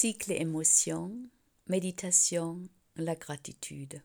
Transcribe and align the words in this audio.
Cycle 0.00 0.30
émotion, 0.30 1.10
méditation, 1.66 2.60
la 2.94 3.16
gratitude. 3.16 4.00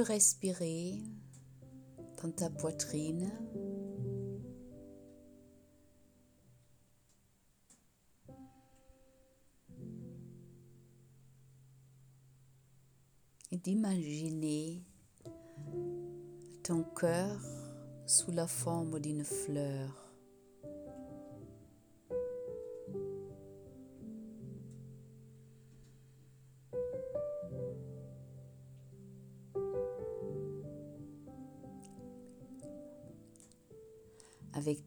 Respirer 0.00 1.02
dans 2.22 2.30
ta 2.30 2.50
poitrine. 2.50 3.30
Et 13.52 13.58
d'imaginer 13.58 14.82
ton 16.62 16.82
cœur 16.82 17.40
sous 18.06 18.32
la 18.32 18.46
forme 18.46 18.98
d'une 19.00 19.24
fleur. 19.24 20.05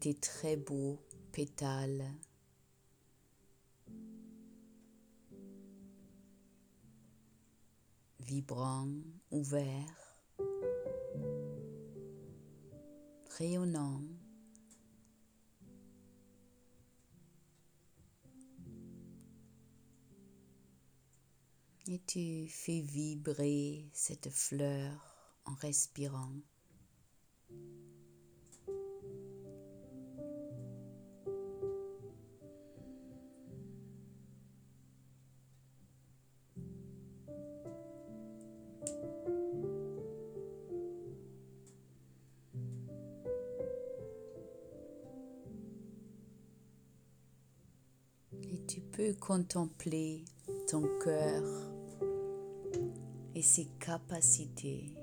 Tes 0.00 0.14
très 0.14 0.56
beaux 0.56 0.98
pétales. 1.32 2.04
vibrants, 8.30 8.94
ouverts, 9.32 10.22
rayonnants. 13.38 14.04
Et 21.88 21.98
tu 22.06 22.46
fais 22.48 22.82
vibrer 22.82 23.90
cette 23.92 24.30
fleur 24.30 25.34
en 25.44 25.54
respirant. 25.54 26.36
Contempler 49.20 50.24
ton 50.66 50.82
cœur 51.04 51.42
et 53.34 53.42
ses 53.42 53.66
capacités 53.78 54.94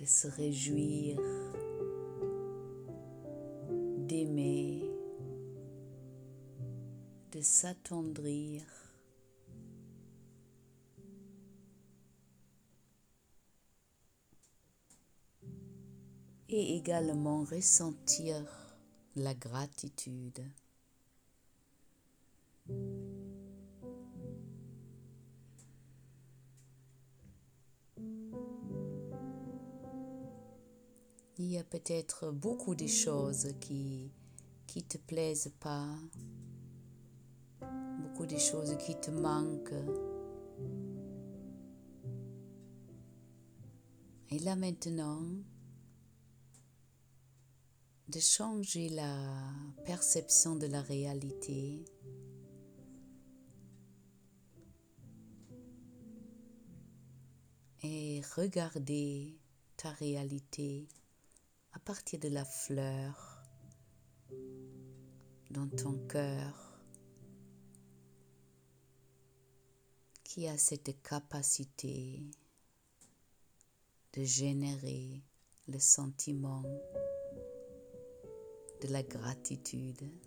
de 0.00 0.06
se 0.06 0.26
réjouir, 0.28 1.20
d'aimer, 4.08 4.90
de 7.32 7.40
s'attendrir. 7.40 8.62
et 16.50 16.76
également 16.76 17.42
ressentir 17.42 18.63
la 19.16 19.34
gratitude. 19.34 20.42
Il 31.36 31.46
y 31.46 31.58
a 31.58 31.64
peut-être 31.64 32.30
beaucoup 32.30 32.74
de 32.74 32.86
choses 32.86 33.48
qui 33.60 34.10
qui 34.66 34.82
te 34.82 34.98
plaisent 34.98 35.52
pas, 35.60 35.86
beaucoup 37.60 38.26
de 38.26 38.38
choses 38.38 38.76
qui 38.78 38.98
te 38.98 39.10
manquent. 39.10 39.74
Et 44.30 44.38
là 44.40 44.56
maintenant, 44.56 45.20
de 48.14 48.20
changer 48.20 48.90
la 48.90 49.12
perception 49.84 50.54
de 50.54 50.66
la 50.68 50.82
réalité. 50.82 51.84
Et 57.82 58.22
regarder 58.36 59.36
ta 59.76 59.90
réalité 59.90 60.86
à 61.72 61.80
partir 61.80 62.20
de 62.20 62.28
la 62.28 62.44
fleur 62.44 63.42
dans 65.50 65.68
ton 65.68 65.98
cœur 66.06 66.78
qui 70.22 70.46
a 70.46 70.56
cette 70.56 71.02
capacité 71.02 72.22
de 74.12 74.22
générer 74.22 75.20
le 75.66 75.80
sentiment 75.80 76.62
de 78.84 78.92
la 78.92 79.02
gratitude. 79.02 80.23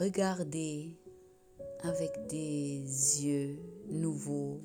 Regardez 0.00 0.96
avec 1.82 2.26
des 2.26 2.80
yeux 3.22 3.58
nouveaux. 3.90 4.62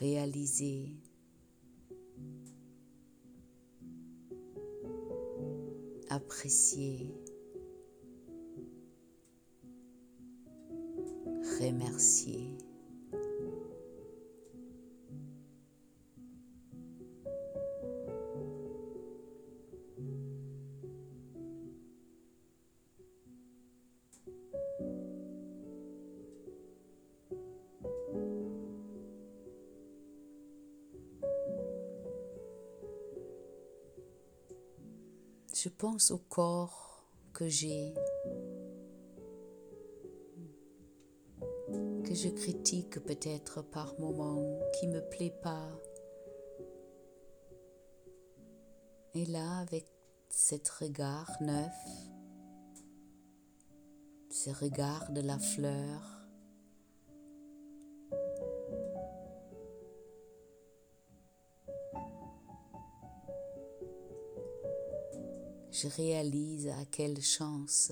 Réaliser. 0.00 0.96
Apprécier. 6.10 7.14
Remercier. 11.60 12.56
Pense 35.82 36.12
au 36.12 36.18
corps 36.18 37.02
que 37.32 37.48
j'ai, 37.48 37.92
que 42.04 42.14
je 42.14 42.28
critique 42.28 43.00
peut-être 43.00 43.62
par 43.62 43.98
moments, 43.98 44.60
qui 44.78 44.86
me 44.86 45.00
plaît 45.00 45.34
pas. 45.42 45.68
Et 49.14 49.26
là, 49.26 49.58
avec 49.58 49.92
cet 50.28 50.68
regard 50.68 51.28
neuf, 51.40 51.74
ce 54.30 54.50
regard 54.50 55.10
de 55.10 55.20
la 55.20 55.40
fleur, 55.40 56.21
je 65.82 65.88
réalise 65.88 66.68
à 66.68 66.84
quelle 66.84 67.20
chance 67.20 67.90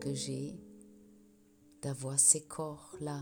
que 0.00 0.14
j'ai 0.14 0.54
d'avoir 1.80 2.16
ces 2.16 2.42
corps-là. 2.42 3.20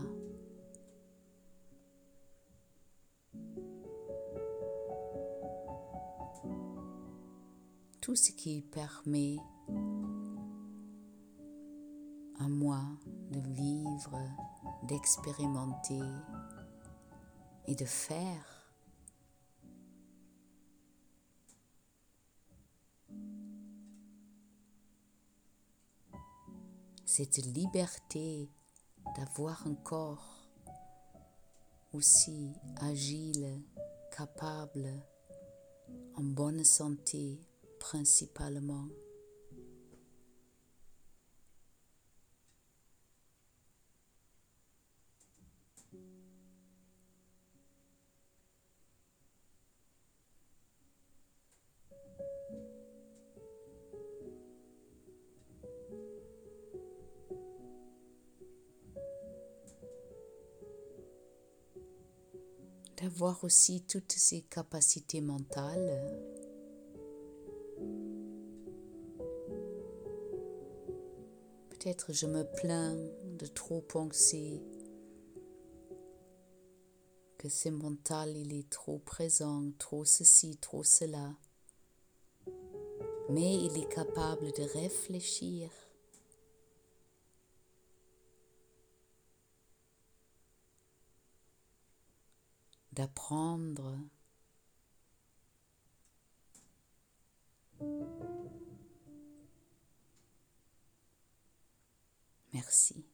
Tout 7.99 8.15
ce 8.15 8.31
qui 8.33 8.61
permet 8.61 9.37
à 12.37 12.47
moi 12.47 12.81
de 13.31 13.39
vivre, 13.39 14.19
d'expérimenter 14.87 16.01
et 17.67 17.73
de 17.73 17.85
faire 17.85 18.50
cette 27.23 27.45
liberté 27.45 28.49
d'avoir 29.15 29.67
un 29.67 29.75
corps 29.75 30.47
aussi 31.93 32.51
agile, 32.77 33.61
capable, 34.15 34.89
en 36.15 36.23
bonne 36.23 36.63
santé 36.63 37.39
principalement. 37.79 38.87
D'avoir 63.01 63.43
aussi 63.43 63.81
toutes 63.81 64.11
ces 64.11 64.41
capacités 64.43 65.21
mentales. 65.21 66.07
Peut-être 71.71 72.13
je 72.13 72.27
me 72.27 72.43
plains 72.43 72.95
de 73.39 73.47
trop 73.47 73.81
penser 73.81 74.61
que 77.39 77.49
ce 77.49 77.69
mental 77.69 78.37
il 78.37 78.53
est 78.53 78.69
trop 78.69 78.99
présent, 78.99 79.63
trop 79.79 80.05
ceci, 80.05 80.57
trop 80.57 80.83
cela. 80.83 81.33
Mais 83.29 83.55
il 83.55 83.77
est 83.79 83.91
capable 83.91 84.51
de 84.51 84.63
réfléchir 84.79 85.71
d'apprendre 92.93 93.97
Merci 102.53 103.05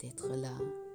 d'être 0.00 0.28
là. 0.36 0.85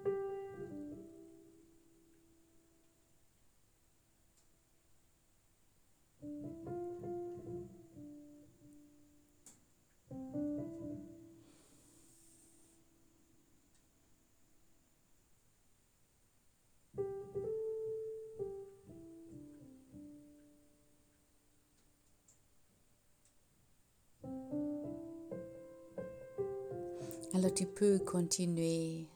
Alors 27.34 27.54
tu 27.54 27.66
peux 27.66 27.98
continuer 28.00 29.08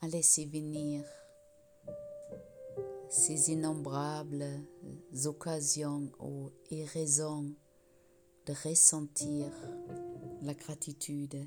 à 0.00 0.08
laisser 0.08 0.46
venir 0.46 1.04
ces 3.10 3.50
innombrables 3.50 4.46
occasions 5.26 6.10
et 6.70 6.84
raisons 6.86 7.52
de 8.46 8.54
ressentir 8.64 9.52
la 10.42 10.54
gratitude. 10.54 11.46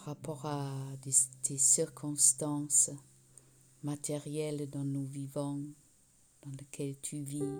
par 0.00 0.16
rapport 0.16 0.46
à 0.46 0.72
des, 1.02 1.58
circonstances 1.58 2.90
matérielles 3.82 4.70
dont 4.70 4.84
nous 4.84 5.04
vivons, 5.04 5.62
dans 6.42 6.50
lesquelles 6.58 6.96
tu 7.02 7.18
vis 7.18 7.58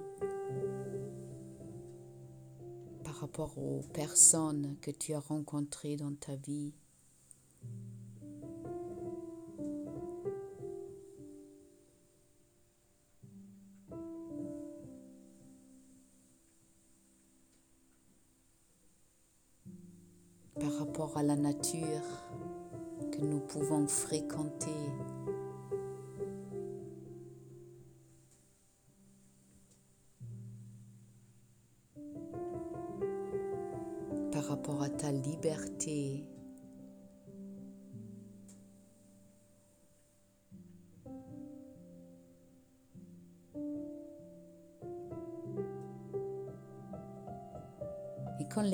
rapport 3.20 3.58
aux 3.58 3.82
personnes 3.92 4.76
que 4.80 4.90
tu 4.90 5.12
as 5.12 5.20
rencontrées 5.20 5.96
dans 5.96 6.14
ta 6.14 6.34
vie? 6.36 6.72
par 20.58 20.78
rapport 20.78 21.16
à 21.16 21.22
la 21.22 21.36
nature 21.36 21.80
que 23.10 23.24
nous 23.24 23.40
pouvons 23.40 23.86
fréquenter 23.86 24.68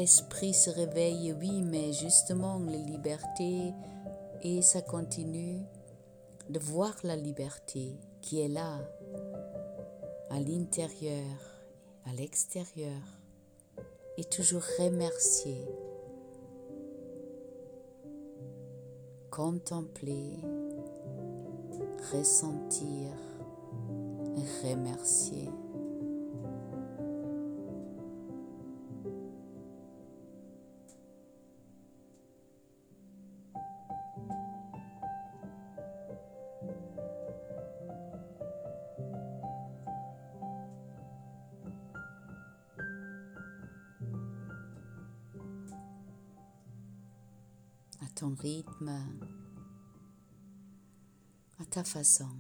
L'esprit 0.06 0.54
se 0.54 0.70
réveille, 0.70 1.34
oui, 1.40 1.62
mais 1.62 1.92
justement, 1.92 2.60
la 2.60 2.76
liberté, 2.76 3.74
et 4.40 4.62
ça 4.62 4.80
continue 4.80 5.58
de 6.48 6.60
voir 6.60 6.94
la 7.02 7.16
liberté 7.16 7.96
qui 8.22 8.40
est 8.40 8.46
là, 8.46 8.78
à 10.30 10.38
l'intérieur, 10.38 11.40
à 12.04 12.12
l'extérieur 12.12 13.02
et 14.16 14.22
toujours 14.22 14.62
remercier, 14.78 15.66
contempler, 19.32 20.36
ressentir 22.12 23.10
remercier. 24.62 25.48
Ton 48.16 48.34
rythme, 48.34 48.88
à 51.60 51.64
ta 51.66 51.84
façon. 51.84 52.30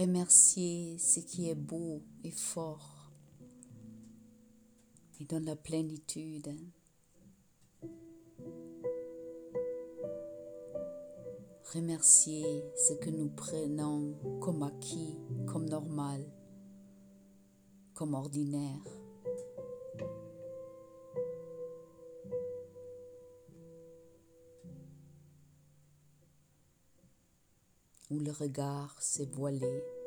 Remercier 0.00 0.96
ce 0.96 1.20
qui 1.20 1.50
est 1.50 1.54
beau 1.54 2.00
et 2.24 2.30
fort 2.30 3.12
et 5.20 5.26
dans 5.26 5.44
la 5.44 5.54
plénitude. 5.56 6.56
Remercier 11.74 12.64
ce 12.76 12.94
que 12.94 13.10
nous 13.10 13.28
prenons 13.28 14.14
comme 14.40 14.62
acquis, 14.62 15.18
comme 15.46 15.68
normal, 15.68 16.24
comme 17.92 18.14
ordinaire. 18.14 18.99
Où 28.10 28.18
le 28.18 28.32
regard 28.32 28.96
s'est 28.98 29.28
voilé. 29.32 29.99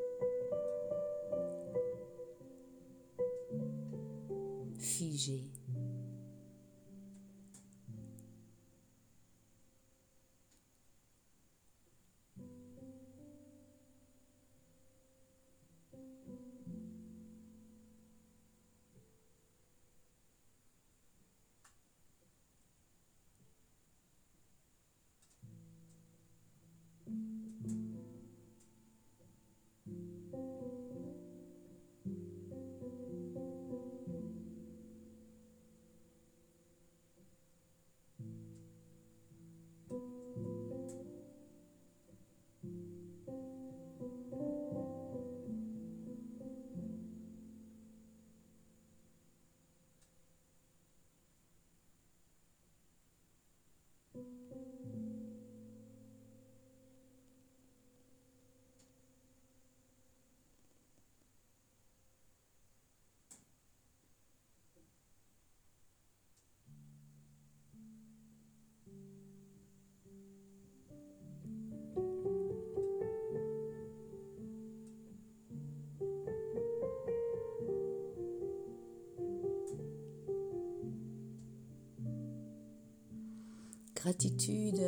Gratitude 84.04 84.84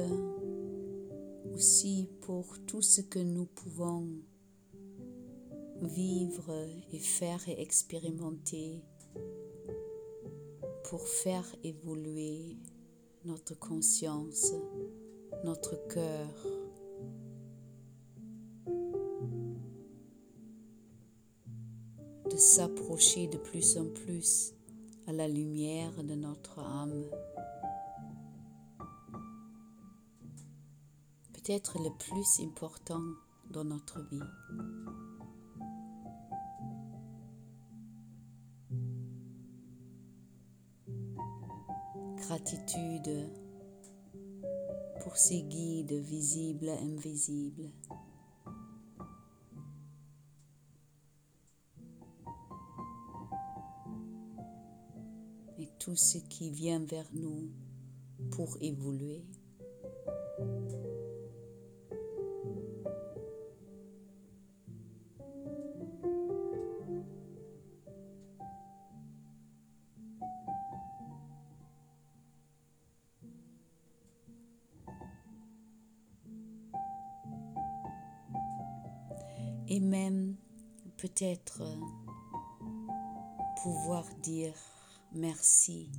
aussi 1.55 2.07
pour 2.21 2.59
tout 2.67 2.83
ce 2.83 3.01
que 3.01 3.19
nous 3.19 3.47
pouvons 3.47 4.07
vivre 5.81 6.53
et 6.93 6.99
faire 6.99 7.41
et 7.49 7.59
expérimenter 7.59 8.85
pour 10.85 11.09
faire 11.09 11.47
évoluer 11.65 12.59
notre 13.25 13.59
conscience, 13.59 14.53
notre 15.45 15.77
cœur. 15.89 16.29
de 22.31 22.37
s'approcher 22.37 23.29
de 23.29 23.39
plus 23.39 23.79
en 23.79 23.87
plus 23.87 24.53
à 25.07 25.13
la 25.13 25.27
lumière 25.27 26.05
de 26.05 26.15
notre 26.15 26.59
âme. 26.59 27.05
Peut-être 31.47 31.79
le 31.81 31.91
plus 31.91 32.45
important 32.45 33.01
dans 33.53 33.63
notre 33.63 34.01
vie. 34.09 34.19
Gratitude 42.17 43.31
pour 45.01 45.17
ces 45.17 45.43
guides 45.43 45.93
visibles 45.93 46.67
et 46.67 46.79
invisibles. 46.79 47.71
Et 55.61 55.69
tout 55.79 55.95
ce 55.95 56.19
qui 56.19 56.51
vient 56.51 56.81
vers 56.81 57.07
nous 57.13 57.53
pour 58.33 58.57
évoluer. 58.61 59.23
Et 79.69 79.81
même 79.81 80.37
peut-être 80.97 81.63
pouvoir 83.63 84.05
dire 84.23 84.55
merci 85.13 85.91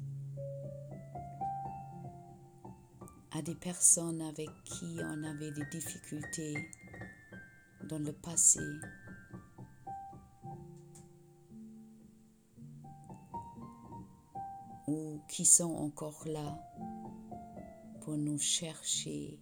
à 3.31 3.41
des 3.41 3.55
personnes 3.55 4.21
avec 4.21 4.49
qui 4.63 4.97
on 5.03 5.23
avait 5.23 5.51
des 5.51 5.65
difficultés 5.65 6.55
dans 7.89 7.99
le 7.99 8.13
passé. 8.13 8.61
ou 14.87 15.21
qui 15.27 15.45
sont 15.45 15.75
encore 15.75 16.23
là 16.25 16.57
pour 17.99 18.15
nous 18.15 18.39
chercher 18.39 19.37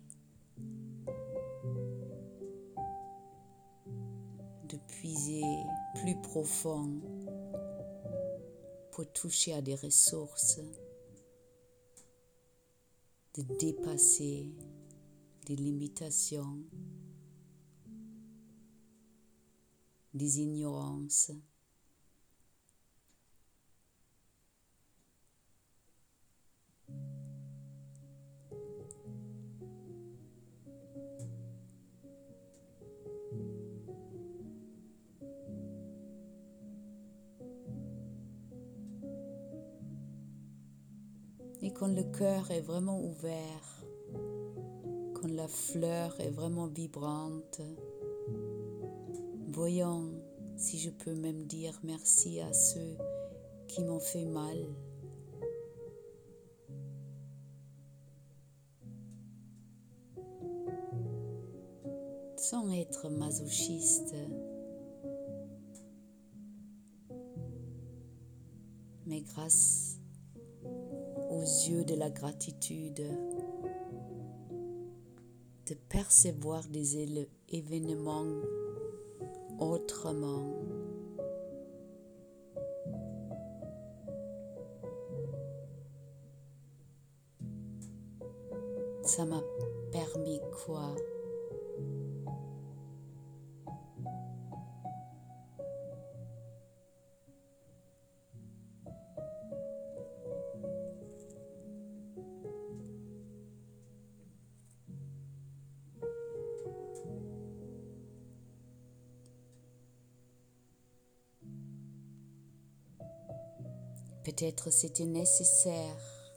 plus 5.96 6.16
profond 6.22 7.02
pour 8.92 9.12
toucher 9.12 9.54
à 9.54 9.62
des 9.62 9.76
ressources, 9.76 10.60
de 13.36 13.42
dépasser 13.60 14.50
des 15.46 15.56
limitations, 15.56 16.64
des 20.14 20.40
ignorances. 20.40 21.32
Quand 41.76 41.88
le 41.88 42.04
cœur 42.04 42.52
est 42.52 42.62
vraiment 42.62 43.02
ouvert, 43.02 43.86
quand 45.14 45.28
la 45.28 45.48
fleur 45.48 46.20
est 46.22 46.30
vraiment 46.30 46.68
vibrante, 46.68 47.60
voyons 49.50 50.14
si 50.56 50.80
je 50.80 50.90
peux 50.90 51.14
même 51.14 51.46
dire 51.46 51.78
merci 51.84 52.40
à 52.40 52.54
ceux 52.54 52.98
qui 53.68 53.84
m'ont 53.84 54.00
fait 54.00 54.26
mal. 54.26 54.58
Sans 62.38 62.72
être 62.72 63.10
masochiste, 63.10 64.16
mais 69.08 69.22
grâce 69.22 69.85
yeux 71.64 71.86
de 71.86 71.96
la 71.96 72.10
gratitude, 72.10 73.04
de 75.68 75.74
percevoir 75.90 76.64
des 76.68 76.98
événements 77.50 78.42
autrement. 79.60 80.44
Ça 89.04 89.26
m'a 89.26 89.42
Peut-être 114.26 114.72
c'était 114.72 115.06
nécessaire 115.06 116.32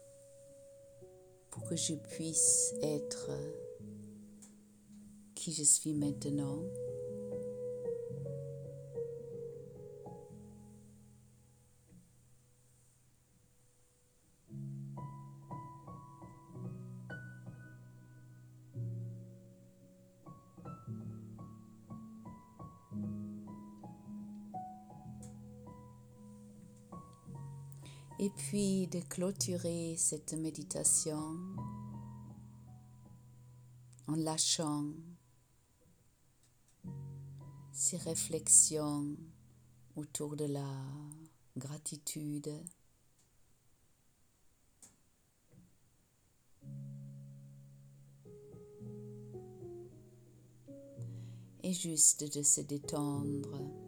pour 1.50 1.64
que 1.64 1.74
je 1.74 1.94
puisse 1.94 2.74
être 2.82 3.30
qui 5.34 5.54
je 5.54 5.62
suis 5.62 5.94
maintenant. 5.94 6.58
Puis 28.38 28.86
de 28.86 29.00
clôturer 29.00 29.96
cette 29.98 30.32
méditation 30.32 31.36
en 34.06 34.14
lâchant 34.14 34.86
ces 37.72 37.96
réflexions 37.98 39.16
autour 39.96 40.36
de 40.36 40.46
la 40.46 40.70
gratitude. 41.56 42.50
Et 51.62 51.72
juste 51.72 52.34
de 52.34 52.42
se 52.42 52.62
détendre. 52.62 53.87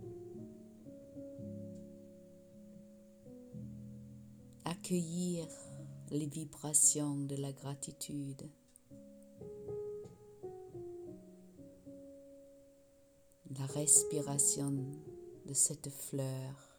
Accueillir 4.90 5.46
les 6.10 6.26
vibrations 6.26 7.14
de 7.14 7.36
la 7.36 7.52
gratitude. 7.52 8.42
la 13.56 13.66
respiration 13.66 14.72
de 15.46 15.54
cette 15.54 15.90
fleur. 15.90 16.69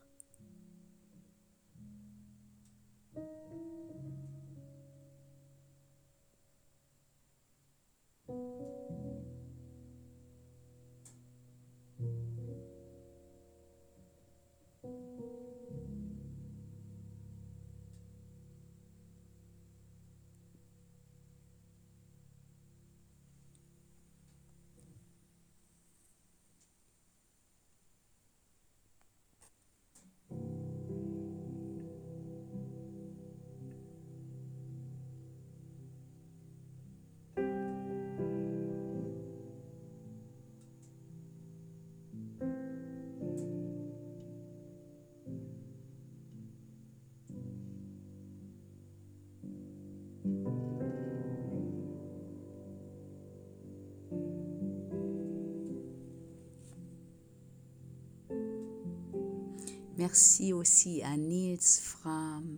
Merci 60.01 60.51
aussi 60.51 61.03
à 61.03 61.15
Niels 61.15 61.59
Fram 61.61 62.57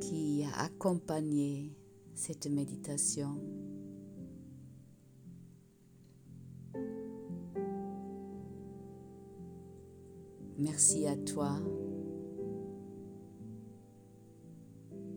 qui 0.00 0.42
a 0.42 0.62
accompagné 0.62 1.76
cette 2.14 2.46
méditation. 2.46 3.38
Merci 10.56 11.06
à 11.06 11.16
toi 11.18 11.60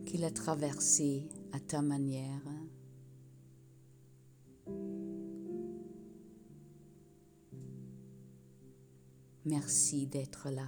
qui 0.04 0.18
l'a 0.18 0.30
traversé 0.30 1.30
à 1.52 1.60
ta 1.60 1.80
manière. 1.80 2.42
Merci 9.48 10.06
d'être 10.06 10.50
là. 10.50 10.66